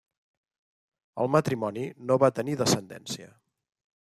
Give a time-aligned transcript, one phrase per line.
[1.25, 3.31] El matrimoni no va tenir descendència.